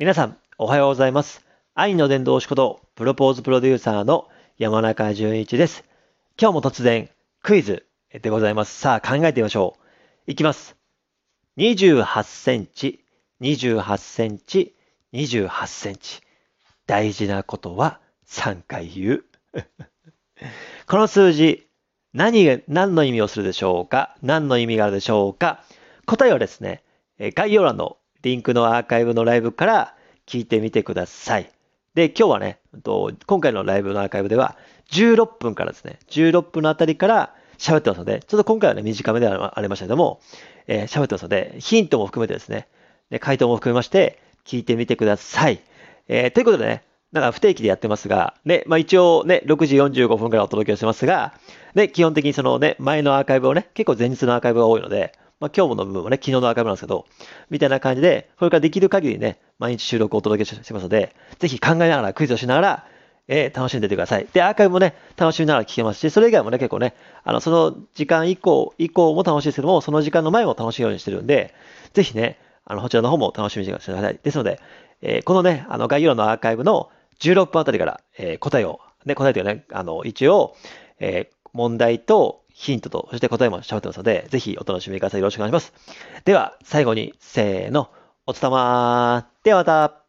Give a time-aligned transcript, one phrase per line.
[0.00, 1.44] 皆さん、おはようございます。
[1.74, 5.84] 愛の伝道師こと、プロポーズプロデューサーの山中淳一です。
[6.40, 7.10] 今日も突然、
[7.42, 8.80] クイズでございます。
[8.80, 9.76] さあ、考えてみましょ
[10.26, 10.30] う。
[10.30, 10.74] いきます。
[11.58, 13.04] 28センチ、
[13.42, 14.74] 28センチ、
[15.12, 16.22] 28センチ。
[16.86, 19.24] 大事なことは3回言う。
[20.88, 21.68] この数字、
[22.14, 24.16] 何が、何の意味をするでしょうか？
[24.22, 25.62] 何の意味があるでしょうか？
[26.06, 26.82] 答えはですね、
[27.18, 29.94] 概要欄のリンクのアーカイブのライブから
[30.26, 31.50] 聞いてみてください。
[31.94, 32.58] で、今日はね、
[33.26, 34.56] 今回のライブのアーカイブでは
[34.90, 40.20] 16分からですね、16分のあたりから喋ってますので、ちょっと今回はね、短めではありましたけども、
[40.66, 42.68] えー喋ってますので、ヒントも含めてですね、
[43.10, 45.60] で回答も含めまして、聞いてみてください。
[46.08, 51.34] えーということでね、なんか不定期でやってますが、ね、まあ一応ね、6時45分からお届けしてますが、
[51.74, 57.06] ね、基本的にそのね、前のアーカイブをね、結構前日のアーカイブが多いので、まあ今日の部分はね、昨日のアーカイブなんですけど、
[57.48, 62.86] みたいな感じで、これからできる限りね、毎日収録をお届けしますので、ぜひ考えながら、クイズをしながら、
[63.26, 64.26] えー楽しんでてください。
[64.32, 71.54] で、アーカイブもね、楽しみながら聞けますし、それ以外もね、結構ね、あの、その時間以降、以降も楽しいですけども、その時間の前も楽しいようにしてるんで、
[71.94, 74.18] ぜひね、あの、こちらの方も楽しみにしてください。
[74.22, 74.60] ですので、
[75.00, 80.54] えーこのね、あの、概要欄のアーカイブの16分あたりから、えー答えを、ね、答えというかね、あの、一応、
[80.98, 85.20] え問題とヒントと、そして答えも喋ってますので、ぜひお楽しみください。
[85.20, 85.72] よろしくお願いします。
[86.26, 87.90] では、最後に、せーの、
[88.26, 89.44] おつたまー。
[89.44, 89.99] ではまた。